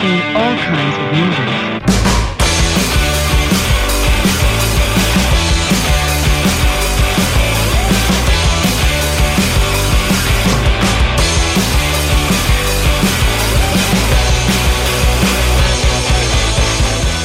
[0.00, 1.80] contain all kinds of movies.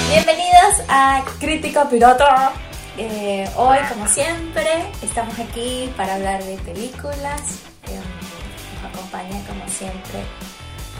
[0.09, 2.25] Bienvenidos a Crítico Piloto.
[2.97, 7.61] Eh, hoy, como siempre, estamos aquí para hablar de películas.
[7.87, 7.99] Eh,
[8.75, 10.23] nos acompaña, como siempre,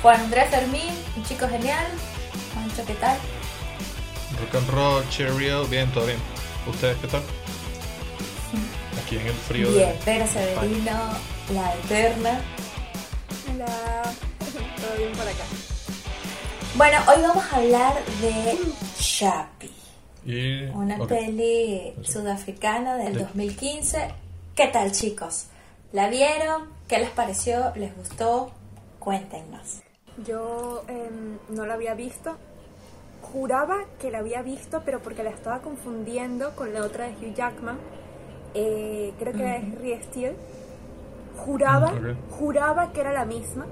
[0.06, 1.88] Juan Andrés Fermín, un chico genial.
[2.54, 3.18] Juancho, ¿qué tal?
[4.40, 6.20] Rock and roll, cheerio, bien, todo bien.
[6.68, 7.24] ¿Ustedes qué tal?
[9.04, 10.06] Aquí en el frío Bien, de...
[10.06, 10.92] Vera Severino,
[11.56, 12.40] la eterna.
[13.52, 13.66] Hola,
[14.80, 15.44] todo bien por acá.
[16.76, 18.60] Bueno, hoy vamos a hablar de
[19.00, 19.72] Chappie.
[20.24, 20.66] Y...
[20.66, 23.20] Una peli sudafricana del Sí.
[23.22, 24.14] 2015.
[24.56, 25.46] ¿Qué tal, chicos?
[25.94, 26.70] ¿La vieron?
[26.88, 27.74] ¿Qué les pareció?
[27.76, 28.52] ¿Les gustó?
[29.00, 29.80] Cuéntenos.
[30.24, 32.36] Yo em, no la había visto.
[33.22, 37.34] Juraba que la había visto, pero porque la estaba confundiendo con la otra de Hugh
[37.34, 37.78] Jackman.
[38.54, 40.36] Eh, creo que es Rie Steele.
[41.38, 42.16] Juraba, Mm, ok.
[42.40, 43.66] juraba que era la misma.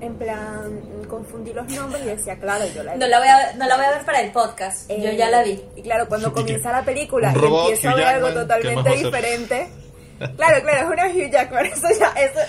[0.00, 3.52] En plan, confundí los nombres y decía, claro, yo la he No la voy a,
[3.56, 4.88] no la voy a ver para el podcast.
[4.90, 5.62] Yo Eh, ya la vi.
[5.76, 9.68] Y claro, cuando comienza la película y empiezo a ver algo Jackman, ¿qué totalmente diferente.
[10.36, 11.66] Claro, claro, es una Hugh Jackman.
[11.72, 12.40] Eso ya, eso.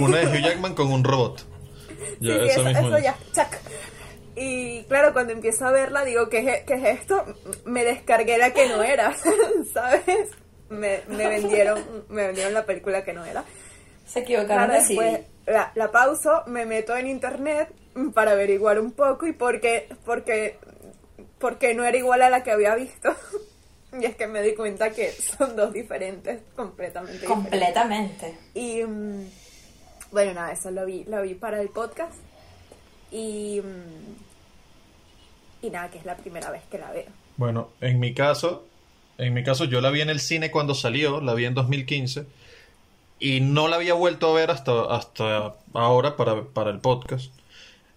[0.00, 1.44] Una de Hugh Jackman con un robot.
[2.20, 2.88] Ya, Sí, sí, eso eso, mismo.
[2.88, 3.04] eso es.
[3.04, 3.60] ya, chac.
[4.36, 7.24] Y claro, cuando empiezo a verla, digo, ¿qué es, qué es esto?
[7.64, 9.14] Me descargué la que no era,
[9.72, 10.30] ¿sabes?
[10.68, 13.44] Me, me vendieron me vendieron la película que no era.
[14.06, 17.68] Se equivocaron Claro, de después la, la pauso, me meto en internet
[18.14, 20.58] para averiguar un poco y porque, porque,
[21.38, 23.14] porque no era igual a la que había visto.
[23.98, 27.50] Y es que me di cuenta que son dos diferentes, completamente diferentes.
[27.50, 28.38] Completamente.
[28.52, 29.30] Y mm,
[30.10, 32.14] bueno, nada, eso lo vi, lo vi para el podcast.
[33.10, 37.06] Y, mm, y nada, que es la primera vez que la veo.
[37.36, 38.66] Bueno, en mi caso,
[39.16, 42.26] en mi caso yo la vi en el cine cuando salió, la vi en 2015
[43.20, 47.32] y no la había vuelto a ver hasta, hasta ahora para, para el podcast.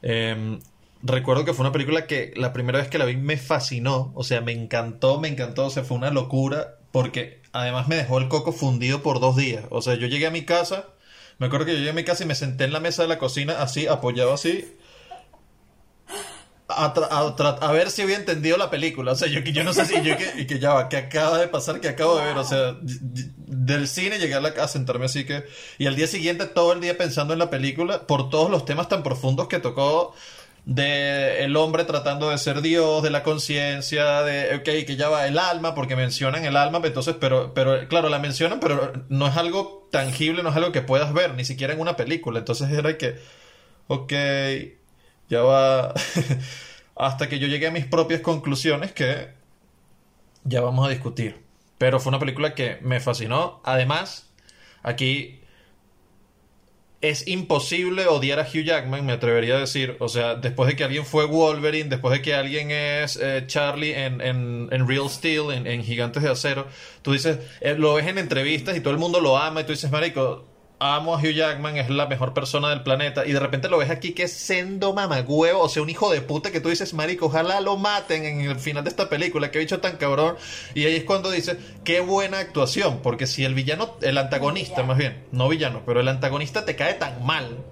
[0.02, 0.60] Em,
[1.04, 4.24] recuerdo que fue una película que la primera vez que la vi me fascinó, o
[4.24, 8.28] sea, me encantó, me encantó, o sea, fue una locura porque además me dejó el
[8.28, 9.66] coco fundido por dos días.
[9.70, 10.88] O sea, yo llegué a mi casa,
[11.42, 13.08] me acuerdo que yo llegué a mi casa y me senté en la mesa de
[13.08, 14.78] la cocina así, apoyado así,
[16.68, 19.14] a, a ver si había entendido la película.
[19.14, 21.82] O sea, yo, yo no sé si yo que, ya va, que acaba de pasar,
[21.82, 22.38] que acabo de ver.
[22.38, 25.44] O sea, del cine llegué a, la, a sentarme así que.
[25.80, 28.88] Y al día siguiente, todo el día pensando en la película, por todos los temas
[28.88, 30.14] tan profundos que tocó.
[30.66, 35.28] De el hombre tratando de ser Dios, de la conciencia, de, ok, que ya va
[35.28, 39.38] el alma, porque mencionan el alma, entonces, pero, pero, claro, la mencionan, pero no es
[39.38, 42.40] algo tangible, no es algo que puedas ver, ni siquiera en una película.
[42.40, 43.20] Entonces era que,
[43.88, 44.14] ok,
[45.30, 45.94] ya va.
[46.96, 49.30] Hasta que yo llegué a mis propias conclusiones que
[50.44, 51.44] ya vamos a discutir.
[51.78, 53.62] Pero fue una película que me fascinó.
[53.64, 54.30] Además,
[54.84, 55.41] aquí
[57.02, 59.98] es imposible odiar a Hugh Jackman, me atrevería a decir.
[60.00, 63.94] O sea, después de que alguien fue Wolverine, después de que alguien es eh, Charlie
[63.94, 66.68] en, en, en Real Steel, en, en Gigantes de Acero,
[67.02, 69.72] tú dices, eh, lo ves en entrevistas y todo el mundo lo ama y tú
[69.72, 70.51] dices, Marico,
[70.82, 73.26] amo a Hugh Jackman, es la mejor persona del planeta.
[73.26, 76.22] Y de repente lo ves aquí que es sendo mamagüevo, o sea, un hijo de
[76.22, 79.60] puta que tú dices, Marico, ojalá lo maten en el final de esta película, que
[79.60, 80.36] bicho tan cabrón.
[80.74, 84.98] Y ahí es cuando dices, qué buena actuación, porque si el villano, el antagonista más
[84.98, 87.64] bien, no villano, pero el antagonista te cae tan mal,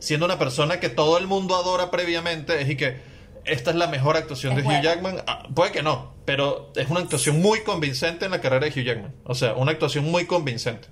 [0.00, 2.96] siendo una persona que todo el mundo adora previamente, es y que
[3.44, 4.82] esta es la mejor actuación Es de Hugh.
[4.82, 5.22] Jackman.
[5.28, 8.84] Ah, puede que no, pero es una actuación muy convincente en la carrera de Hugh
[8.84, 9.14] Jackman.
[9.22, 10.88] O sea, una actuación muy convincente.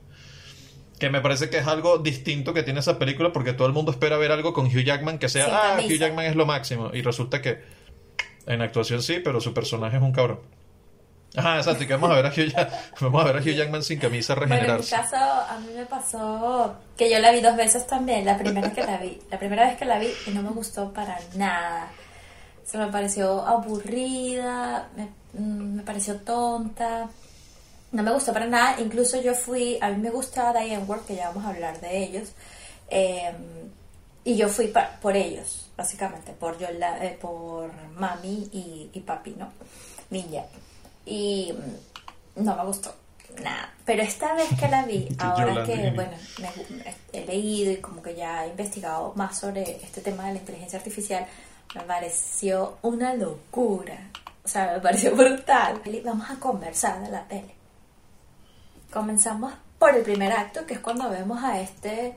[0.99, 3.91] Que me parece que es algo distinto que tiene esa película porque todo el mundo
[3.91, 5.95] espera ver algo con Hugh Jackman que sea, Sin ah, camisa.
[5.95, 6.91] Hugh Jackman es lo máximo.
[6.93, 7.63] Y resulta que
[8.47, 10.41] en actuación sí, pero su personaje es un cabrón.
[11.37, 11.83] Ajá, exacto.
[11.83, 12.55] Y que vamos a ver a Hugh,
[13.01, 14.95] vamos a ver a Hugh Jackman sin camisa Bueno, en mi regenerarse.
[14.95, 18.25] caso, a mí me pasó que yo la vi dos veces también.
[18.25, 20.93] La primera que la vi, la primera vez que la vi y no me gustó
[20.93, 21.91] para nada.
[22.65, 27.09] Se me pareció aburrida, me, mm, me pareció tonta.
[27.95, 28.81] No me gustó para nada.
[28.81, 31.97] Incluso yo fui, a mí me gusta Diane Ward, que ya vamos a hablar de
[32.05, 32.29] ellos.
[32.89, 33.33] eh,
[34.27, 39.35] y yo fui pa- por ellos, básicamente, por Yola- eh, por mami y, y papi,
[39.39, 39.53] ¿no?
[40.11, 40.45] Ninja.
[41.07, 41.53] Y
[42.37, 42.95] mm, no me gustó
[43.43, 43.73] nada.
[43.85, 48.15] Pero esta vez que la vi, ahora que, bueno, me- he leído y como que
[48.17, 51.27] ya he investigado más sobre este tema de la inteligencia artificial,
[51.75, 54.11] me pareció una locura.
[54.45, 55.81] O sea, me pareció brutal.
[56.05, 57.53] Vamos a conversar de la peli.
[58.95, 62.15] Comenzamos por el primer acto, que es cuando vemos a este,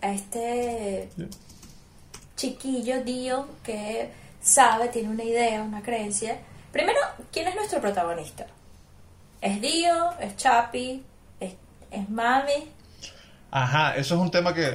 [0.00, 1.08] a este
[2.36, 4.10] chiquillo Dion que
[4.40, 6.38] sabe, tiene una idea, una creencia.
[6.72, 6.98] Primero,
[7.32, 8.46] ¿quién es nuestro protagonista?
[9.40, 10.12] ¿Es Dio?
[10.20, 11.02] ¿Es Chapi?
[11.40, 11.54] ¿Es,
[11.90, 12.70] es Mami?
[13.50, 14.74] Ajá, eso es un tema que.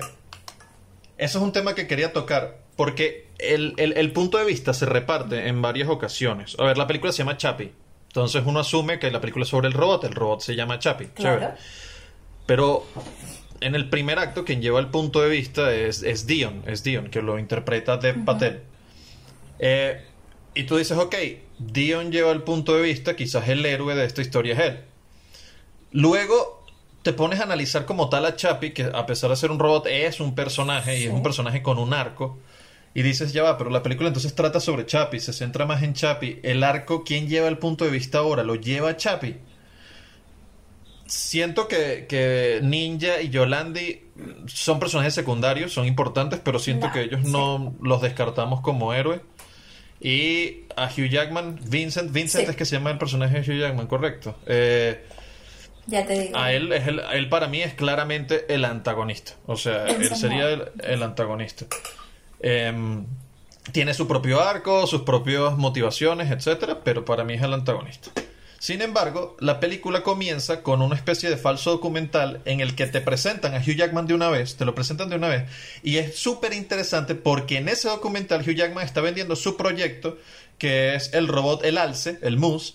[1.18, 2.58] Eso es un tema que quería tocar.
[2.76, 6.56] Porque el, el- el punto de vista se reparte en varias ocasiones.
[6.60, 7.72] A ver, la película se llama Chapi.
[8.18, 10.04] Entonces uno asume que la película es sobre el robot.
[10.06, 11.06] El robot se llama Chapi.
[11.08, 11.40] Claro.
[11.40, 11.58] Chévere.
[12.48, 12.84] Pero
[13.62, 16.64] en el primer acto, quien lleva el punto de vista es, es Dion.
[16.66, 18.62] Es Dion, que lo interpreta Dev Patel.
[19.60, 20.02] Eh,
[20.56, 21.16] y tú dices, ok,
[21.60, 24.80] Dion lleva el punto de vista, quizás el héroe de esta historia es él.
[25.92, 26.66] Luego
[27.04, 29.86] te pones a analizar como tal a Chapi, que a pesar de ser un robot
[29.86, 32.40] es un personaje y es un personaje con un arco.
[32.98, 35.94] Y dices, ya va, pero la película entonces trata sobre Chapi, se centra más en
[35.94, 36.40] Chapi.
[36.42, 38.42] El arco, ¿quién lleva el punto de vista ahora?
[38.42, 39.36] ¿Lo lleva Chapi?
[41.06, 44.02] Siento que, que Ninja y Yolandi
[44.48, 49.22] son personajes secundarios, son importantes, pero siento No, que ellos no los descartamos como héroes.
[50.02, 52.50] Y a Hugh Jackman, Vincent, Vincent Sí.
[52.52, 54.36] es que se llama el personaje de Hugh Jackman, correcto.
[54.48, 55.04] Eh,
[55.86, 56.38] Ya te digo.
[56.38, 59.34] a él, es el- él para mí es claramente el antagonista.
[59.46, 61.68] O sea, él sería el, el antagonista.
[62.40, 63.06] Em,
[63.72, 68.12] tiene su propio arco, sus propias motivaciones, etcétera, pero para mí es el antagonista.
[68.60, 73.02] Sin embargo, la película comienza con una especie de falso documental en el que te
[73.02, 75.44] presentan a Hugh Jackman de una vez, te lo presentan de una vez,
[75.84, 80.18] y es súper interesante porque en ese documental Hugh Jackman está vendiendo su proyecto,
[80.58, 82.74] que es el robot El Alce, el Moose,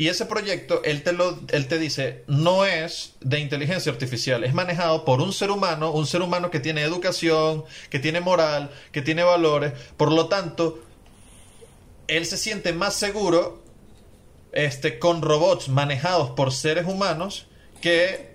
[0.00, 4.54] y ese proyecto, él te, lo, él te dice, no es de inteligencia artificial, es
[4.54, 9.02] manejado por un ser humano, un ser humano que tiene educación, que tiene moral, que
[9.02, 10.82] tiene valores, por lo tanto,
[12.08, 13.62] él se siente más seguro
[14.52, 17.46] este, con robots manejados por seres humanos
[17.82, 18.29] que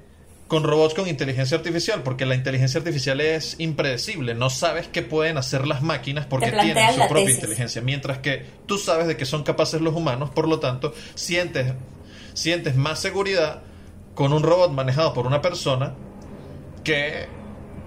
[0.47, 5.37] con robots con inteligencia artificial, porque la inteligencia artificial es impredecible, no sabes qué pueden
[5.37, 7.35] hacer las máquinas porque tienen su propia tesis.
[7.43, 11.73] inteligencia, mientras que tú sabes de que son capaces los humanos, por lo tanto, sientes,
[12.33, 13.63] sientes más seguridad
[14.13, 15.93] con un robot manejado por una persona
[16.83, 17.27] que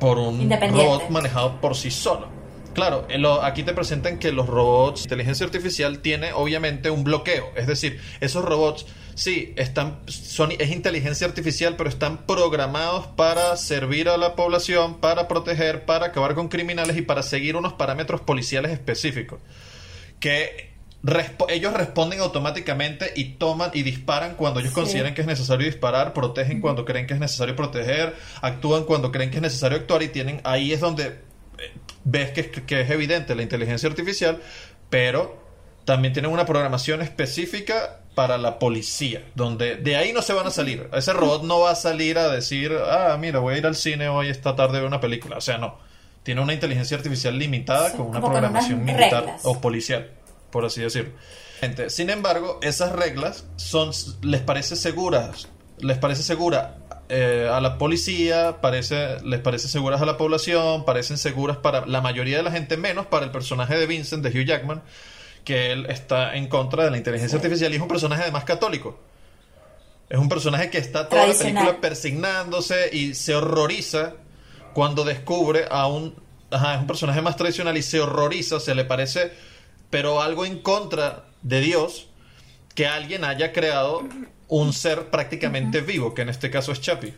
[0.00, 0.49] por un
[0.84, 2.28] robot manejado por sí solo.
[2.75, 7.50] Claro, en lo- aquí te presentan que los robots, inteligencia artificial tiene obviamente un bloqueo,
[7.56, 8.87] es decir, esos robots
[9.18, 15.26] sí están son es inteligencia artificial, pero están programados para servir a la población, para
[15.26, 19.40] proteger, para acabar con criminales y para seguir unos parámetros policiales específicos
[20.20, 20.68] que
[21.48, 24.80] ellos responden automáticamente y toman y disparan cuando ellos Sí.
[24.80, 29.30] consideren que es necesario disparar, protegen cuando creen que es necesario proteger, actúan cuando creen
[29.30, 31.72] que es necesario actuar y tienen ahí es donde eh,
[32.04, 34.40] ves que, que es evidente la inteligencia artificial,
[34.90, 35.40] pero
[35.84, 40.50] también tienen una programación específica para la policía, donde de ahí no se van a
[40.50, 40.90] salir.
[40.92, 44.08] Ese robot no va a salir a decir, ah, mira, voy a ir al cine
[44.08, 45.36] hoy esta tarde a ver una película.
[45.36, 45.76] O sea, no.
[46.24, 49.42] Tiene una inteligencia artificial limitada Sí, con una programación militar reglas.
[49.44, 50.10] o policial,
[50.50, 51.12] por así decirlo.
[51.60, 53.92] Gente, Sin embargo, esas reglas son,
[54.22, 55.46] les parece seguras,
[55.78, 56.74] les parece segura
[57.10, 62.00] eh, a la policía, parece, les parece seguras a la población, parecen seguras para la
[62.00, 64.82] mayoría de la gente, menos para el personaje de Vincent, de Hugh Jackman,
[65.44, 68.99] que él está en contra de la inteligencia artificial y es un personaje además católico.
[70.08, 74.14] Es un personaje que está toda la película persignándose y se horroriza
[74.73, 76.14] cuando descubre a un...
[76.50, 79.33] Ajá, es un personaje más tradicional y se horroriza, se le parece,
[79.90, 82.09] pero algo en contra de Dios,
[82.75, 84.02] que alguien haya creado
[84.49, 87.12] un ser prácticamente vivo, que en este caso es Chapi.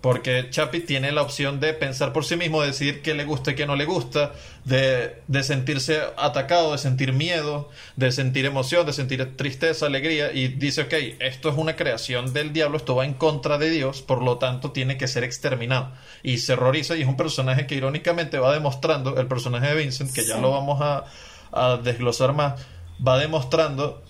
[0.00, 3.50] Porque Chapi tiene la opción de pensar por sí mismo, de decidir qué le gusta
[3.50, 4.32] y qué no le gusta,
[4.64, 10.48] de, de sentirse atacado, de sentir miedo, de sentir emoción, de sentir tristeza, alegría, y
[10.48, 14.22] dice, ok, esto es una creación del diablo, esto va en contra de Dios, por
[14.22, 15.92] lo tanto tiene que ser exterminado.
[16.22, 20.12] Y se horroriza y es un personaje que irónicamente va demostrando, el personaje de Vincent,
[20.12, 21.04] que ya lo vamos a,
[21.52, 22.60] a desglosar más,
[23.04, 24.02] va demostrando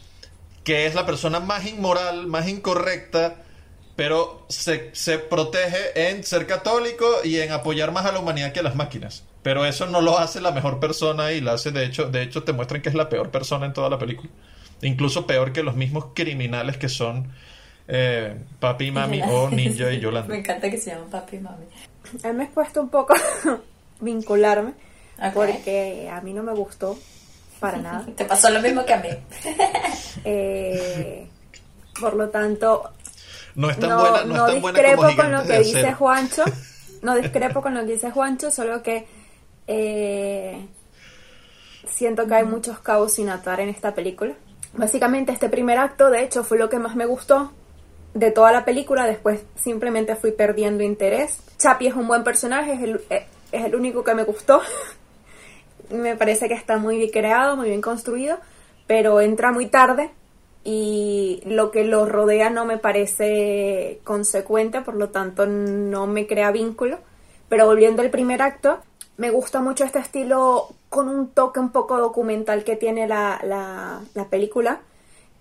[0.66, 3.36] que es la persona más inmoral, más incorrecta,
[3.96, 8.60] pero se, se protege en ser católico y en apoyar más a la humanidad que
[8.60, 9.24] a las máquinas.
[9.42, 12.42] Pero eso no lo hace la mejor persona y la hace, de hecho, de hecho
[12.42, 14.30] te muestran que es la peor persona en toda la película.
[14.82, 17.32] Incluso peor que los mismos criminales que son
[17.88, 20.36] eh, Papi y Mami o Ninja y Me Yolanda.
[20.36, 21.64] encanta que se llaman papi y mami.
[22.22, 23.14] A mí me ha puesto un poco
[24.00, 24.74] vincularme
[25.32, 26.98] porque a mí no me gustó
[27.60, 28.06] para nada.
[28.16, 29.08] Te pasó lo mismo que a mí.
[30.28, 31.28] Eh,
[32.00, 32.90] por lo tanto,
[33.56, 35.58] No es tan no, buena, no, no es tan buena discrepo como con lo que
[35.58, 35.92] dice.
[35.92, 36.44] Juancho.
[37.02, 39.06] No discrepo con lo que dice Juancho, solo que
[39.66, 40.66] eh,
[41.86, 44.34] siento que hay muchos cabos sin atar en esta película.
[44.72, 47.52] Básicamente este primer acto, de hecho, fue lo que más me gustó
[48.14, 49.06] de toda la película.
[49.06, 51.38] Después simplemente fui perdiendo interés.
[51.58, 54.62] Chapi es un buen personaje, es el, eh, es el único que me gustó.
[55.90, 58.38] me parece que está muy bien creado, muy bien construido,
[58.86, 60.10] pero entra muy tarde
[60.68, 66.50] y lo que lo rodea no me parece consecuente, por lo tanto no me crea
[66.50, 66.98] vínculo.
[67.48, 68.80] Pero volviendo al primer acto,
[69.16, 74.00] me gusta mucho este estilo con un toque un poco documental que tiene la, la,
[74.14, 74.80] la película.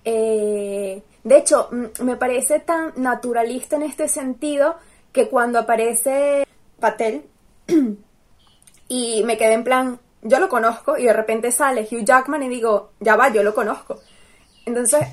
[0.03, 1.69] Eh, de hecho,
[2.03, 4.75] me parece tan naturalista en este sentido
[5.11, 6.45] que cuando aparece
[6.79, 7.23] Patel
[8.87, 12.49] y me quedé en plan, yo lo conozco y de repente sale Hugh Jackman y
[12.49, 13.99] digo, ya va, yo lo conozco.
[14.65, 15.07] Entonces,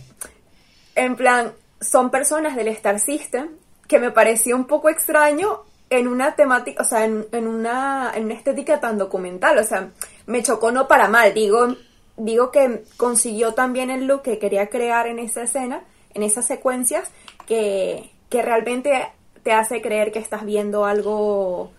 [0.94, 3.48] en plan, son personas del Star System
[3.88, 8.34] que me pareció un poco extraño en una temática, o sea, en, una, en una
[8.34, 9.90] estética tan documental, o sea,
[10.24, 11.76] me chocó no para mal, digo,
[12.16, 15.82] digo que consiguió también el look que quería crear en esa escena,
[16.14, 17.10] en esas secuencias,
[17.46, 21.72] que, que realmente te hace creer que estás viendo algo,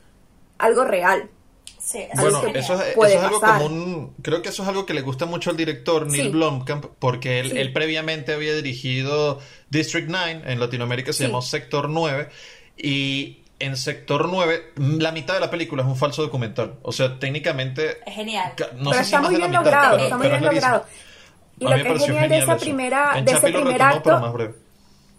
[0.60, 1.30] algo real.
[1.83, 2.55] Sí, Bueno, genial.
[2.63, 3.61] eso es, Puede eso es algo pasar.
[3.61, 4.13] común.
[4.21, 6.29] Creo que eso es algo que le gusta mucho al director Neil Sí.
[6.29, 7.57] Blomkamp, porque él, Sí.
[7.57, 12.29] él previamente había dirigido District 9, en Latinoamérica se llamó Sector 9,
[12.77, 16.75] y en Sector 9, la mitad de la película es un falso documental.
[16.83, 17.99] O sea, técnicamente.
[18.05, 18.53] Es genial.
[18.77, 20.85] No pero está muy bien logrado, está muy bien es logrado.
[21.59, 24.55] Y lo que es genial de esa primera, de ese primer acto más breve.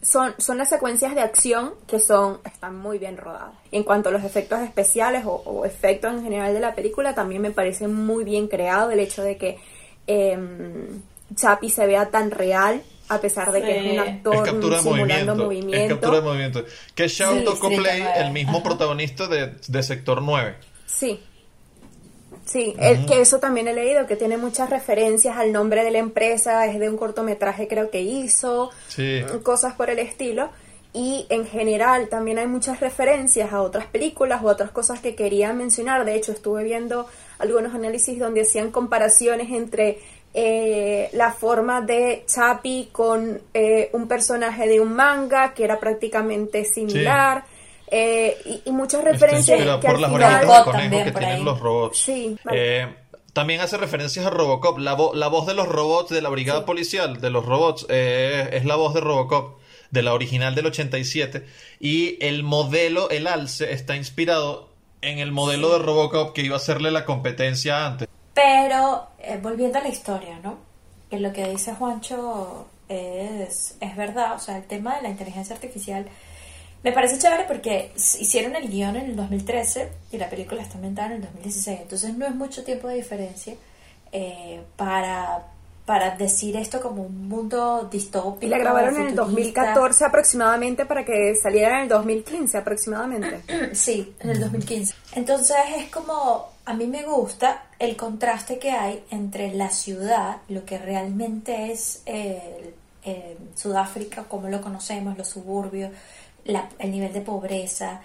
[0.05, 3.55] Son, son las secuencias de acción que son están muy bien rodadas.
[3.73, 7.43] En cuanto a los efectos especiales o, o efectos en general de la película, también
[7.43, 9.59] me parece muy bien creado el hecho de que
[10.07, 10.39] eh,
[11.35, 13.91] Chappie se vea tan real, a pesar de que es un.
[13.93, 15.45] Es actor captura de simulando movimiento.
[15.45, 15.77] movimiento.
[15.85, 16.65] Es captura de movimiento.
[16.95, 18.63] Que Shao Sí, tocó sí, Play, el mismo Ajá.
[18.65, 20.55] protagonista de, de Sector 9.
[20.87, 21.21] Sí.
[22.45, 25.99] Sí, el, que eso también he leído, que tiene muchas referencias al nombre de la
[25.99, 29.23] empresa, es de un cortometraje creo que hizo, Sí.
[29.43, 30.51] cosas por el estilo.
[30.93, 35.53] Y en general también hay muchas referencias a otras películas o otras cosas que quería
[35.53, 36.05] mencionar.
[36.05, 37.09] De hecho, estuve viendo
[37.39, 39.99] algunos análisis donde hacían comparaciones entre
[40.35, 46.65] eh, la forma de Chappie con eh, un personaje de un manga que era prácticamente
[46.65, 47.45] similar.
[47.97, 50.13] Eh, y, y muchas referencias que por al las final...
[50.13, 51.43] orejitas de Robocop conejo que tienen ahí.
[51.45, 51.99] los robots.
[51.99, 52.83] Sí, vale.
[52.83, 52.89] Eh,
[53.33, 54.79] también hace referencias a Robocop.
[54.79, 58.49] La, vo- la voz de los robots de la brigada policial, de los robots, eh,
[58.53, 59.59] es la voz de Robocop,
[59.91, 61.47] de la original del 87.
[61.81, 64.69] Y el modelo, el alce, está inspirado
[65.03, 68.09] en el modelo de Robocop que iba a hacerle la competencia antes.
[68.35, 70.59] Pero eh, volviendo a la historia, ¿no?
[71.11, 75.55] Que lo que dice Juancho es, es verdad, o sea, el tema de la inteligencia
[75.55, 76.07] artificial
[76.85, 81.09] me parece chévere porque hicieron el guion en el 2013 y la película está ambientada
[81.09, 83.55] en el 2016, entonces no es mucho tiempo de diferencia
[84.13, 85.45] eh, para,
[85.87, 88.45] para decir esto como un mundo distópico.
[88.45, 89.63] Y la grabaron en el futurista.
[89.63, 93.41] 2014 aproximadamente para que saliera en el 2015 aproximadamente.
[93.73, 94.95] Sí, en el 2015.
[95.15, 100.67] Entonces es como, a mí me gusta el contraste que hay entre la ciudad, lo
[100.67, 102.75] que realmente es eh,
[103.07, 105.91] eh, Sudáfrica, como lo conocemos, los suburbios,
[106.45, 108.01] la- el nivel de pobreza,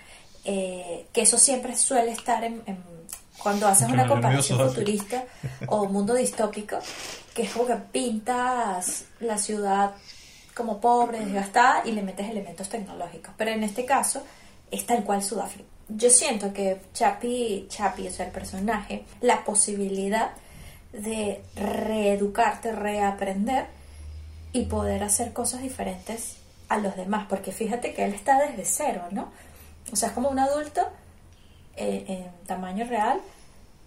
[0.45, 2.83] eh, que eso siempre suele estar en, en-
[3.41, 5.23] cuando haces una comparación futurista
[5.67, 6.77] o mundo distópico,
[7.33, 9.91] que es como que pintas la ciudad
[10.55, 13.33] como pobre, desgastada y le metes elementos tecnológicos.
[13.37, 14.23] Pero en este caso
[14.71, 15.69] es tal cual Sudáfrica.
[15.87, 20.31] Yo siento que Chapi, Chapi, o sea, el personaje, la posibilidad
[20.91, 23.67] de reeducarte, reaprender
[24.51, 26.35] y poder hacer cosas diferentes
[26.69, 29.31] a los demás, porque fíjate que él está desde cero, ¿no?
[29.91, 30.81] O sea, es como un adulto
[31.75, 33.19] eh, en tamaño real,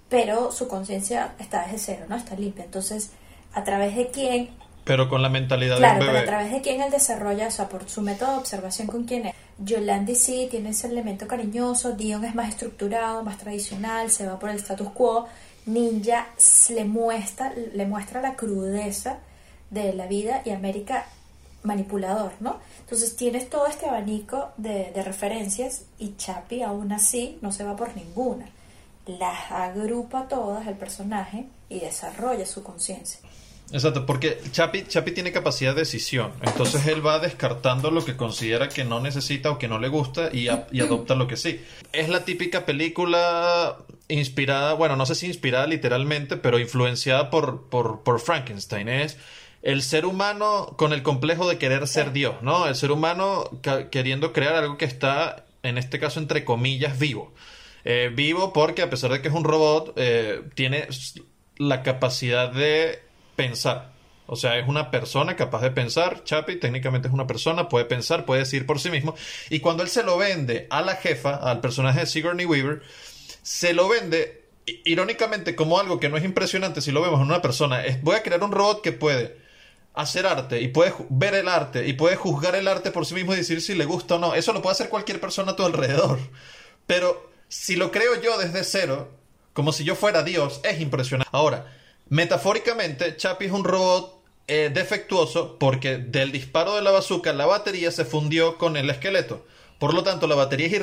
[0.09, 2.17] pero su conciencia está desde cero, ¿no?
[2.17, 2.65] Está limpia.
[2.65, 3.11] Entonces,
[3.55, 4.51] a través de quién
[4.85, 6.27] Pero con la mentalidad Claro, de un pero a bebé.
[6.27, 9.35] través de quién él desarrolla, o sea, por su método de observación con quién es.
[9.59, 14.51] Yolandi sí tiene ese elemento cariñoso, Dion es más estructurado, más tradicional, se va por
[14.51, 15.29] el status quo.
[15.67, 16.27] Ninja
[16.71, 19.19] le muestra, le muestra la crudeza
[19.71, 21.07] de la vida y América
[21.63, 22.59] manipulador, ¿no?
[22.81, 27.77] Entonces tienes todo este abanico de, de referencias y Chapi aún así no se va
[27.77, 28.49] por ninguna.
[29.07, 33.21] Las agrupa todas el personaje y desarrolla su conciencia.
[33.73, 36.33] Exacto, porque Chapi, Chapi tiene capacidad de decisión.
[36.43, 40.29] Entonces él va descartando lo que considera que no necesita o que no le gusta
[40.31, 41.61] y, y adopta lo que sí.
[41.93, 43.79] Es la típica película
[44.09, 48.89] inspirada, bueno, no sé si inspirada literalmente, pero influenciada por, por, por Frankenstein.
[48.89, 49.17] Es
[49.63, 52.67] el ser humano con el complejo de querer ser Dios, ¿no?
[52.67, 53.45] El ser humano
[53.91, 57.33] queriendo crear algo que está, en este caso, entre comillas, vivo.
[57.85, 60.89] Eh, vivo porque a pesar de que es un robot, eh, tiene
[61.57, 63.03] la capacidad de
[63.37, 63.93] pensar.
[64.27, 66.25] O sea, es una persona capaz de pensar.
[66.25, 69.15] Chapi técnicamente es una persona, puede pensar, puede decir por sí mismo.
[69.51, 72.83] Y cuando él se lo vende a la jefa, al personaje de Sigourney Weaver,
[73.43, 74.43] se lo vende
[74.85, 78.17] irónicamente, como algo que no es impresionante si lo vemos en una persona, es voy
[78.17, 79.37] a crear un robot que puede
[79.95, 83.15] hacer arte y puede ju- ver el arte y puede juzgar el arte por sí
[83.15, 84.35] mismo y decir si le gusta o no.
[84.35, 86.19] Eso lo puede hacer cualquier persona a tu alrededor.
[86.87, 89.11] Pero si lo creo yo desde cero,
[89.53, 91.29] como si yo fuera Dios, es impresionante.
[91.33, 91.67] Ahora,
[92.09, 97.91] metafóricamente, Chapi es un robot eh, defectuoso porque del disparo de la bazooka la batería
[97.91, 99.45] se fundió con el esqueleto.
[99.83, 100.75] Por lo tanto, la batería es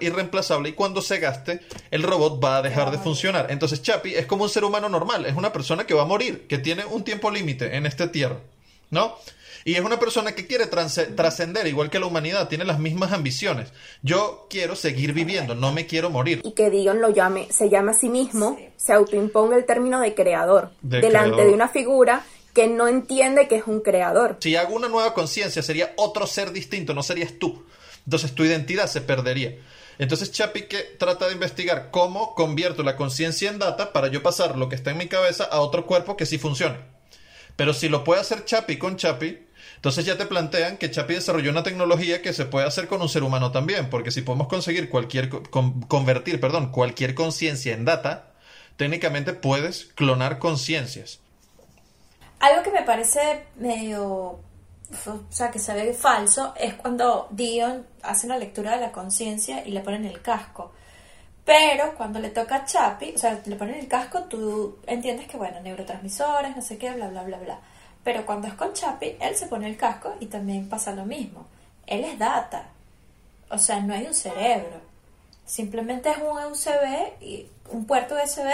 [0.00, 1.60] irreemplazable y cuando se gaste,
[1.92, 3.46] el robot va a dejar de funcionar.
[3.50, 6.48] Entonces, Chapi es como un ser humano normal, es una persona que va a morir,
[6.48, 8.40] que tiene un tiempo límite en este tierra,
[8.90, 9.14] ¿no?
[9.64, 13.68] Y es una persona que quiere trascender, igual que la humanidad, tiene las mismas ambiciones.
[14.02, 16.40] Yo quiero seguir viviendo, no me quiero morir.
[16.42, 18.68] y que Dion lo llame, se llama a sí mismo, Sí.
[18.76, 21.46] se autoimponga el término de creador, De delante creador.
[21.46, 24.38] de una figura que no entiende que es un creador.
[24.40, 27.64] Si hago una nueva conciencia, sería otro ser distinto, no serías tú.
[28.04, 29.56] Entonces tu identidad se perdería.
[29.98, 34.56] Entonces Chapi que trata de investigar cómo convierto la conciencia en data para yo pasar
[34.58, 36.78] lo que está en mi cabeza a otro cuerpo que sí funcione.
[37.56, 39.46] Pero si lo puede hacer Chapi con Chapi,
[39.76, 43.08] entonces ya te plantean que Chapi desarrolló una tecnología que se puede hacer con un
[43.08, 47.84] ser humano también, porque si podemos conseguir cualquier co- con- convertir, perdón, cualquier conciencia en
[47.84, 48.32] data,
[48.76, 51.20] técnicamente puedes clonar conciencias.
[52.40, 54.40] Algo que me parece medio,
[55.06, 59.66] o sea, que se ve falso, es cuando Dion hace una lectura de la conciencia
[59.66, 60.72] y le ponen el casco.
[61.44, 65.36] Pero cuando le toca a Chapi, o sea, le ponen el casco, tú entiendes que,
[65.36, 67.58] bueno, neurotransmisores, no sé qué, bla, bla, bla, bla.
[68.02, 71.46] Pero cuando es con Chapi, él se pone el casco y también pasa lo mismo.
[71.86, 72.68] Él es data.
[73.50, 74.80] O sea, no hay un cerebro.
[75.44, 78.48] Simplemente es un USB y un puerto USB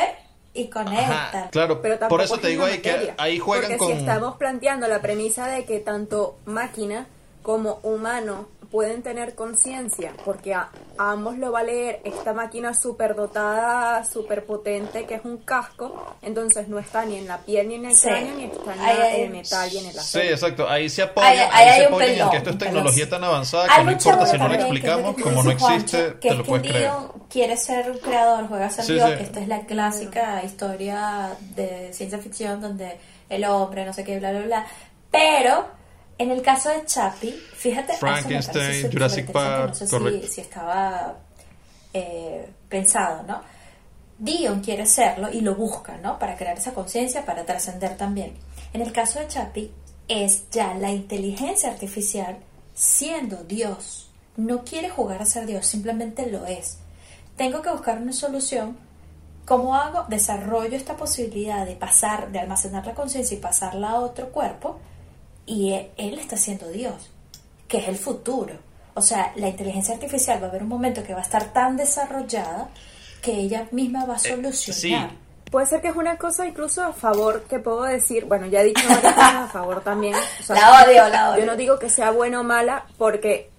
[0.53, 1.49] y conecta.
[1.51, 3.89] Claro, Pero por eso es te digo ahí que ahí juegan Porque con...
[3.89, 7.07] si estamos planteando la premisa de que tanto máquina
[7.43, 12.73] como humano pueden tener conciencia, porque a, a ambos lo va a leer esta máquina
[12.73, 17.67] súper dotada, súper potente, que es un casco, entonces no está ni en la piel
[17.69, 18.07] ni en el Sí.
[18.07, 20.31] cráneo, ni está en, hay- el metal y en el Sí, acero.
[20.35, 20.69] exacto.
[20.69, 23.05] Ahí se apoyan, Ahí- ahí, ahí hay se un apoyan en que esto es tecnología
[23.07, 23.21] pelón.
[23.21, 25.97] tan avanzada que Algo no importa si no lo explicamos, que como no dice Juancho,
[25.99, 26.91] existe, que te es lo que puedes creer.
[27.29, 29.17] Quiere ser un creador, juega a ser Sí, Dios, sí.
[29.17, 34.19] que esta es la clásica historia de ciencia ficción donde el hombre, no sé qué,
[34.21, 34.67] bla, bla, bla.
[35.11, 35.67] Pero
[36.21, 40.29] en el caso de Chapi, fíjate, Frankenstein, Jurassic Park, no sé si- correcto.
[40.29, 41.17] si, estaba
[41.95, 43.41] eh, pensado, ¿no?
[44.19, 46.19] Dion quiere serlo y lo busca, ¿no?
[46.19, 48.35] Para crear esa conciencia, para trascender también.
[48.75, 49.73] En el caso de Chapi,
[50.09, 52.37] es ya la inteligencia artificial
[52.75, 54.11] siendo Dios.
[54.37, 56.81] No quiere jugar a ser Dios, simplemente lo es.
[57.37, 58.77] Tengo que buscar una solución.
[59.47, 60.05] ¿Cómo hago?
[60.09, 64.79] Desarrollo esta posibilidad de pasar, de almacenar la conciencia y pasarla a otro cuerpo.
[65.47, 67.11] Y e- él está siendo Dios,
[67.69, 68.55] que es el futuro.
[68.95, 71.77] O sea, la inteligencia artificial va a haber un momento que va a estar tan
[71.77, 72.69] desarrollada
[73.23, 75.11] que ella misma va a solucionar.
[75.11, 75.17] sí.
[75.51, 78.65] Puede ser que es una cosa incluso a favor que puedo decir, bueno, ya he
[78.67, 80.15] dicho varias cosas a favor también.
[80.15, 81.41] o sea, La odio, la odio.
[81.41, 83.51] Yo no digo que sea buena o mala porque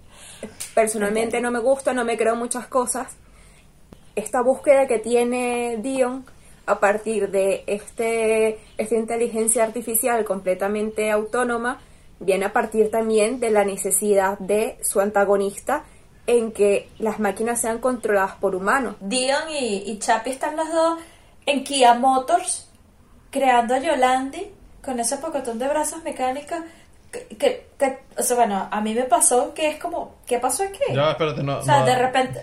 [0.74, 3.08] personalmente no me gusta, no me creo muchas cosas.
[4.16, 6.26] Esta búsqueda que tiene Dion
[6.66, 11.80] a partir de este, esta inteligencia artificial completamente autónoma
[12.20, 15.84] viene a partir también de la necesidad de su antagonista
[16.28, 18.96] en que las máquinas sean controladas por humanos.
[19.00, 21.00] Dion y, y Chapi están los dos
[21.48, 22.70] en Kia Motors
[23.32, 24.52] creando a Yolandi
[24.84, 26.60] con ese pocotón de brazos mecánicos
[27.12, 30.64] que, que- que- o sea, bueno, a mí me pasó que es como, ¿qué pasó
[30.64, 30.80] aquí?
[30.94, 31.58] Ya, espérate, no.
[31.60, 32.40] o sea, no- de repente,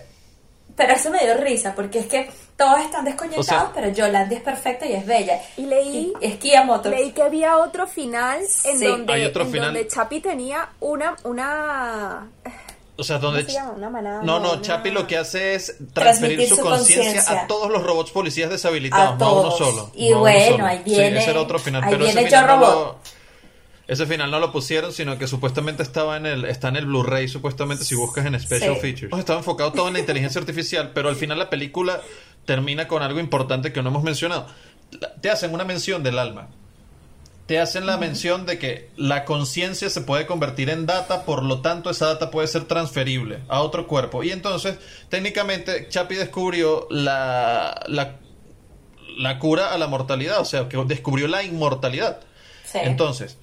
[0.77, 2.29] pero eso me dio risa porque es que
[2.59, 5.41] todos están desconectados, O sea- pero Yolandi es perfecta y es bella.
[5.57, 6.95] Y leí- Y es Kia Motors.
[6.95, 8.85] Leí que había otro final en Sí.
[8.85, 9.67] donde, Hay otro en final.
[9.73, 12.29] donde Chapi tenía una una
[12.97, 13.47] O sea, donde...
[13.91, 14.23] manada.
[14.25, 17.71] No, no, una- Chapi lo que hace es transferir Transmitir su su conciencia a todos
[17.71, 19.91] los robots policías deshabilitados, A no a uno solo.
[19.95, 20.67] Y no bueno, solo.
[20.67, 22.75] ahí viene- Sí, ese era otro final, ahí pero ese viene final Yo no Robot.
[23.05, 23.19] lo-
[23.91, 27.27] Ese final no lo pusieron, sino que supuestamente estaba en el está en el Blu-ray,
[27.27, 28.81] supuestamente si buscas en Special Sí.
[28.83, 29.19] Features.
[29.19, 31.99] Estaba enfocado todo en la inteligencia artificial, pero al final la película
[32.45, 34.47] termina con algo importante que no hemos mencionado.
[35.21, 36.49] Te hacen una mención del alma.
[37.47, 41.63] Te hacen la mención de que la conciencia se puede convertir en data, por lo
[41.63, 44.23] tanto esa data puede ser transferible a otro cuerpo.
[44.23, 44.77] Y entonces,
[45.09, 48.17] técnicamente, Chapi descubrió la, la,
[49.17, 52.21] la cura a la mortalidad, o sea, que descubrió la inmortalidad.
[52.67, 52.81] Sí.
[52.83, 53.39] Entonces,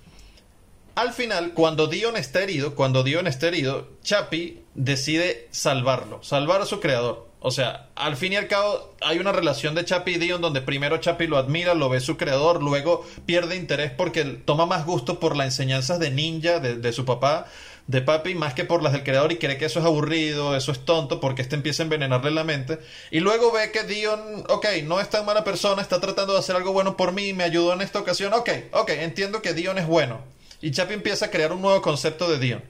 [0.96, 6.66] al final, cuando Dion está herido, cuando Dion está herido, Chapi decide salvarlo, salvar a
[6.66, 7.28] su creador.
[7.48, 10.62] O sea, al fin y al cabo hay una relación de Chapi y Dion donde
[10.62, 15.20] primero Chapi lo admira, lo ve su creador, luego pierde interés porque toma más gusto
[15.20, 17.46] por las enseñanzas de ninja de, de su papá,
[17.86, 20.72] de papi más que por las del creador y cree que eso es aburrido, eso
[20.72, 22.80] es tonto, porque este empieza a envenenarle la mente.
[23.12, 26.56] Y luego ve que Dion, ok, no es tan mala persona, está tratando de hacer
[26.56, 29.86] algo bueno por mí, me ayudó en esta ocasión, ok, ok, entiendo que Dion es
[29.86, 30.24] bueno.
[30.62, 32.64] Y Chapi empieza a crear un nuevo concepto de Dion.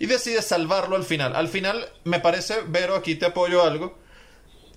[0.00, 1.34] Y decide salvarlo al final.
[1.34, 3.96] Al final, me parece, Vero, aquí te apoyo algo.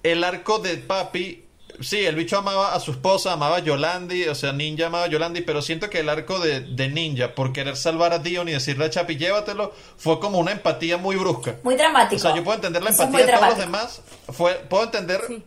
[0.03, 1.45] El arco de papi
[1.79, 5.07] Sí, el bicho amaba a su esposa, amaba a Yolandi, o sea, Ninja amaba a
[5.07, 8.51] Yolandi, pero siento que el arco de, de Ninja, por querer salvar a Dion y
[8.51, 11.55] decirle a Chapi, llévatelo, fue como una empatía muy brusca.
[11.63, 12.17] Muy dramático.
[12.17, 15.21] O sea, yo puedo entender la Eso empatía de todos los demás, fue, puedo entender...
[15.27, 15.43] Sí.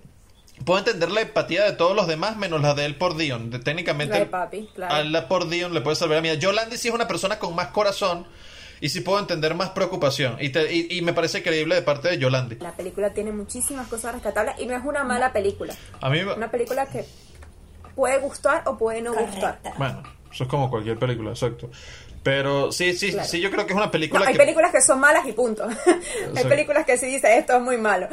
[0.65, 3.51] Puedo entender la empatía de todos los demás menos la de él por Dion.
[3.51, 4.95] De- técnicamente, La de papi, claro.
[4.95, 6.37] a la por Dion le puede salvar a mí.
[6.37, 8.27] Yolandi sí es una persona con más corazón
[8.81, 10.37] y sí puedo entender más preocupación.
[10.41, 12.57] Y, te- y, y me parece creíble de parte de Yolandi.
[12.57, 15.75] La película tiene muchísimas cosas rescatables y no es una mala película.
[16.01, 17.05] A mí, Una película que
[17.95, 19.61] puede gustar o puede no gustar.
[19.79, 21.71] Bueno, eso es como cualquier película, exacto.
[22.25, 23.29] Pero sí, sí, Claro.
[23.29, 24.39] sí, yo creo que es una No, película hay que...
[24.39, 25.69] películas que son malas y punto.
[26.37, 28.09] hay películas que sí dices esto es muy malo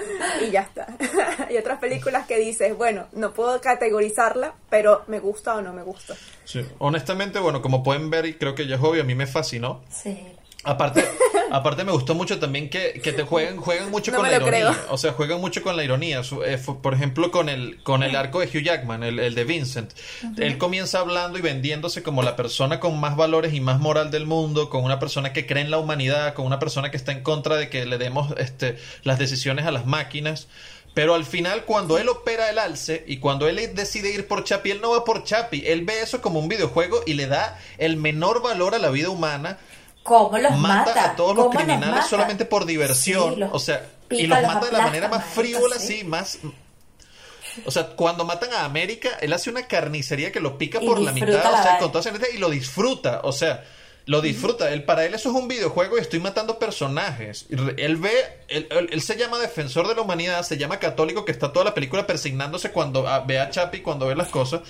[0.46, 0.86] y ya está.
[1.48, 5.82] hay otras películas que dices, bueno, no puedo categorizarla, pero me gusta o no me
[5.84, 6.16] gusta.
[6.44, 6.62] Sí.
[6.80, 9.82] Honestamente, bueno, como pueden ver, y creo que ya es obvio, a mí me fascinó.
[9.90, 10.22] Sí.
[10.64, 11.04] Aparte,
[11.52, 14.52] aparte me gustó mucho también que, que te jueguen, juegan mucho No con la ironía.
[14.52, 14.76] creo.
[14.90, 16.22] O sea, juegan mucho con la ironía.
[16.46, 19.92] Eh, por ejemplo, con el, con el arco de Hugh Jackman, el, el de Vincent.
[20.38, 24.26] Él comienza hablando y vendiéndose como la persona con más valores y más moral del
[24.26, 27.24] mundo, con una persona que cree en la humanidad, con una persona que está en
[27.24, 30.48] contra de que le demos este, las decisiones a las máquinas.
[30.94, 34.72] Pero al final, cuando él opera el alce y cuando él decide ir por Chapi,
[34.72, 35.64] él no va por Chapi.
[35.66, 39.10] Él ve eso como un videojuego y le da el menor valor a la vida
[39.10, 39.58] humana
[40.04, 41.12] ¿Cómo los mata, mata?
[41.12, 43.36] a todos los ¿Cómo criminales solamente por diversión.
[43.36, 46.00] Sí, los o sea, y los mata de la manera más frívola, sí.
[46.00, 46.40] sí, más.
[47.66, 51.00] O sea, cuando matan a América, él hace una carnicería que lo pica Y por
[51.00, 53.66] la mitad, o sea, con toda esa energía, y lo disfruta, o sea,
[54.06, 54.72] lo disfruta.
[54.72, 57.48] Él, para él eso es un videojuego y estoy matando personajes.
[57.50, 58.12] Él ve,
[58.48, 61.66] él, él- él se llama defensor de la humanidad, se llama católico, que está toda
[61.66, 64.62] la película persignándose cuando ah, ve a Chapi, cuando ve las cosas,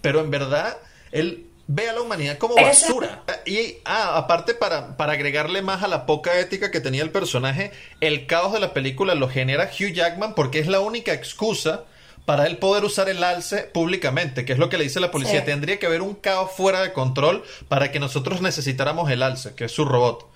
[0.00, 0.78] pero en verdad,
[1.12, 3.22] él ve a la humanidad como basura.
[3.46, 7.70] Y, ah, aparte, para, para agregarle más a la poca ética que tenía el personaje,
[8.00, 11.84] el caos de la película lo genera Hugh Jackman porque es la única excusa
[12.24, 15.40] para él poder usar el alce públicamente, que es lo que le dice la policía.
[15.40, 15.46] Sí.
[15.46, 19.66] Tendría que haber un caos fuera de control para que nosotros necesitáramos el alce, que
[19.66, 20.28] es su robot.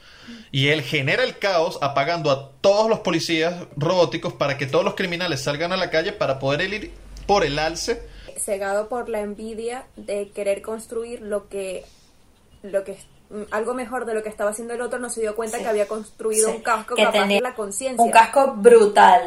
[0.52, 4.94] Y él genera el caos apagando a todos los policías robóticos para que todos los
[4.94, 6.92] criminales salgan a la calle para poder ir
[7.26, 8.13] por el alce.
[8.38, 11.84] Cegado por la envidia de querer construir lo que,
[12.62, 12.98] lo que
[13.30, 15.62] mm, algo mejor de lo que estaba haciendo el otro, no se dio cuenta Sí.
[15.62, 16.56] que había construido Sí.
[16.56, 18.04] un casco Que capaz de la conciencia.
[18.04, 19.22] Un casco brutal.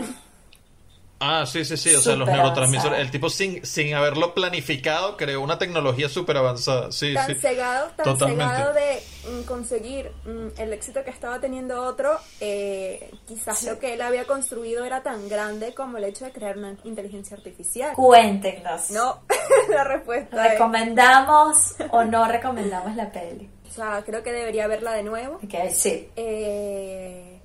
[1.19, 1.95] Ah, sí, sí, sí.
[1.95, 2.85] O sea, los neurotransmisores.
[2.91, 3.01] avanzado.
[3.01, 6.91] El tipo sin, sin haberlo planificado creó una tecnología súper avanzada.
[6.91, 7.35] Sí, tan sí.
[7.35, 8.43] cegado, tan Totalmente.
[8.55, 9.03] cegado de
[9.45, 14.85] conseguir mm, el éxito que estaba teniendo otro, eh, quizás lo que él había construido
[14.85, 17.93] era tan grande como el hecho de crear una inteligencia artificial.
[17.93, 18.91] Cuéntenos.
[18.91, 19.21] No,
[19.69, 23.49] la respuesta es, ¿Recomendamos o no recomendamos la peli?
[23.67, 25.35] o sea, creo que debería verla de nuevo.
[25.35, 26.09] Ok, sí.
[26.15, 27.39] eh,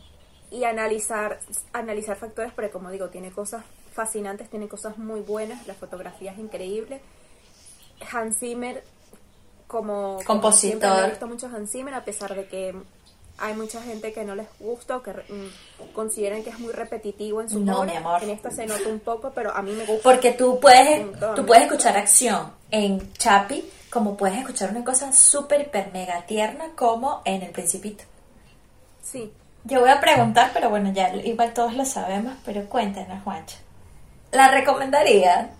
[0.51, 1.41] y analizar
[1.73, 6.39] analizar factores porque como digo tiene cosas fascinantes tiene cosas muy buenas la fotografía es
[6.39, 7.01] increíble
[8.13, 8.85] Hans Zimmer
[9.73, 10.81] como como Compositor.
[10.81, 12.75] siempre me visto mucho Hans Zimmer a pesar de que
[13.39, 17.41] hay mucha gente que no les gusta o que mm, consideran que es muy repetitivo
[17.41, 18.23] en su No, mi amor.
[18.23, 21.47] en esta se nota un poco pero a mí me gusta Porque tú puedes, tú
[21.47, 27.23] puedes escuchar acción en Chapi como puedes escuchar una cosa súper, hiper, mega tierna como
[27.25, 28.05] en El Principito.
[29.03, 29.33] sí
[29.65, 33.57] Yo voy a preguntar, pero bueno, ya igual todos lo sabemos, pero cuéntanos, Juancho.
[34.33, 35.51] ¿La recomendaría?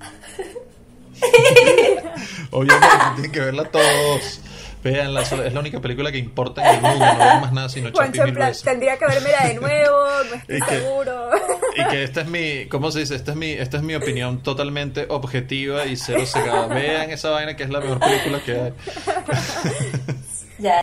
[2.50, 4.40] Obviamente, tienen que verla todos.
[4.82, 7.06] Veanla, es la única película que importa en el mundo.
[7.06, 8.62] No ven más nada sino Chapi mil veces.
[8.62, 9.96] tendría que vermela de nuevo
[10.28, 11.30] no estoy Y que- seguro
[11.74, 13.14] Y que esta es mi, ¿cómo se dice?
[13.14, 16.66] Esta es mi, esta es mi opinión totalmente objetiva y cero cegada.
[16.66, 18.72] Vean esa vaina que es la mejor película que hay.
[20.58, 20.82] Ya,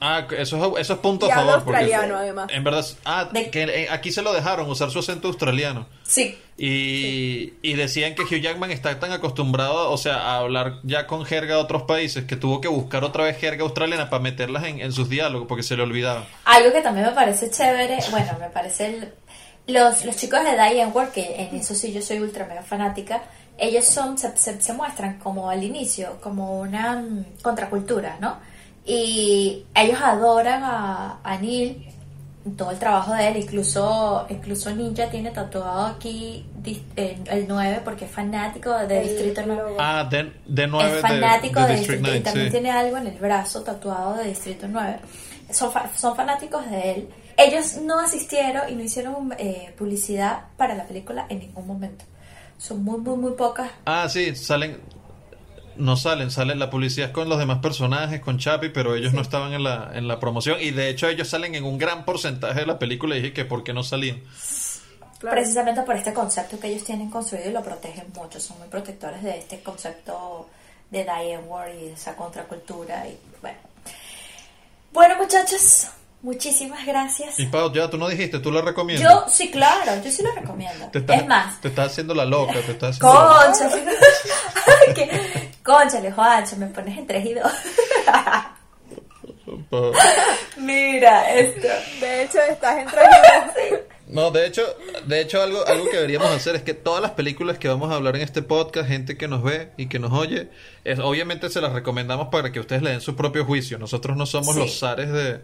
[0.00, 1.64] ah, eso es, eso es punto a favor.
[1.64, 2.48] porque además.
[2.52, 5.86] En verdad, ah, De- que eh, aquí se lo dejaron usar su acento australiano.
[6.02, 6.38] Sí.
[6.58, 11.24] Y, y decían que Hugh Jackman está tan acostumbrado, o sea, a hablar ya con
[11.24, 14.80] jerga de otros países, que tuvo que buscar otra vez jerga australiana para meterlas en,
[14.80, 16.26] en sus diálogos, porque se le olvidaba.
[16.44, 19.12] Algo que también me parece chévere, bueno, me parece el-
[19.68, 23.22] los, los chicos de Diane Ward, que en eso sí yo soy ultra mega fanática,
[23.58, 28.38] ellos son, se, se- se muestran como al inicio, como una mm, contracultura, ¿no?
[28.86, 31.88] Y ellos adoran a, a Neil,
[32.56, 36.46] todo el trabajo de él, incluso, incluso Ninja tiene tatuado aquí
[36.94, 39.62] el, el 9 porque es fanático de El Distrito 9.
[39.62, 39.76] logo.
[39.80, 42.52] Ah, de, de 9 es fanático de, Distrito y 9, también sí.
[42.52, 44.98] tiene algo en el brazo tatuado de Distrito 9.
[45.50, 47.08] son, fa- son fanáticos de él.
[47.36, 52.04] Ellos no asistieron y no hicieron eh, publicidad para la película en ningún momento.
[52.58, 53.70] Son muy, muy, muy pocas.
[53.84, 54.78] Ah, sí, salen.
[55.78, 59.52] No salen, salen la publicidad con los demás personajes, con Chapi, pero ellos no estaban
[59.52, 60.56] en la, en la promoción.
[60.60, 63.16] Y de hecho, ellos salen en un gran porcentaje de la película.
[63.16, 64.20] Y dije que por qué no salían.
[65.18, 65.34] Claro.
[65.36, 68.38] Precisamente por este concepto que ellos tienen construido y lo protegen mucho.
[68.40, 70.48] Son muy protectores de este concepto
[70.90, 73.06] de Diane Ward y de esa contracultura.
[73.08, 73.58] Y bueno.
[74.92, 75.88] Bueno, muchachos,
[76.22, 77.38] muchísimas gracias.
[77.38, 79.10] Y Pau, ya tú no dijiste, tú la recomiendas.
[79.12, 80.86] Yo, sí, claro, yo sí lo recomiendo.
[80.88, 83.70] Te Es más, Te estás haciendo la loca, te estás haciendo la- Concha,
[85.66, 87.42] Conchale, Juancho, me pones en 3 y 2.
[89.70, 89.92] Pau.
[90.58, 91.68] Mira esto.
[92.00, 93.00] De hecho, estás entre
[94.08, 94.62] No, de hecho,
[95.06, 97.96] de hecho algo, algo que deberíamos hacer es que todas las películas que vamos a
[97.96, 100.48] hablar en este podcast, gente que nos ve y que nos oye,
[100.84, 103.78] es, obviamente se las recomendamos para que ustedes le den su propio juicio.
[103.78, 104.60] Nosotros no somos Sí.
[104.60, 105.40] los zares de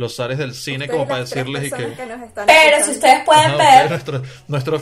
[0.00, 1.82] los zares del cine Ustedes como para decirles y que
[2.24, 4.22] están Pero si ustedes pueden Ajá, ver, nuestros,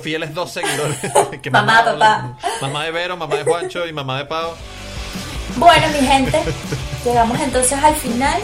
[0.00, 0.96] fieles dos seguidores.
[1.42, 2.56] que Mamá, habla- papá.
[2.62, 4.52] Mamá de Vero, mamá de Juancho y mamá de Pau.
[5.56, 6.40] Bueno, mi gente,
[7.04, 8.40] llegamos entonces al final.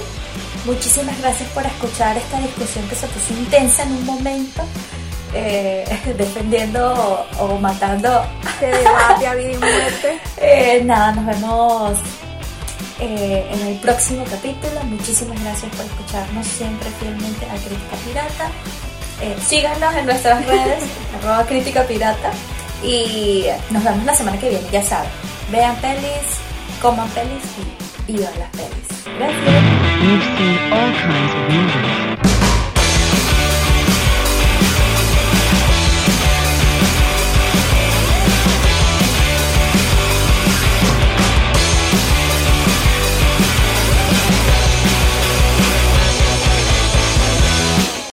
[0.65, 4.63] Muchísimas gracias por escuchar esta discusión que se puso intensa en un momento,
[5.33, 5.85] eh,
[6.19, 8.27] defendiendo o, o matando.
[8.55, 10.21] Este debate a vida y muerte.
[10.39, 11.99] Eh, nada, nos vemos
[13.01, 14.83] eh, en el próximo capítulo.
[14.85, 18.51] Muchísimas gracias por escucharnos siempre fielmente a Crítica Pirata.
[19.21, 20.85] Eh, síganos en nuestras redes,
[21.19, 22.31] arroba Crítica Pirata.
[22.83, 25.11] Y nos vemos la semana que viene, ya saben.
[25.51, 26.39] Vean pelis,
[26.83, 27.43] coman pelis
[28.09, 28.85] y, y vean las pelis.
[29.19, 29.55] Gracias.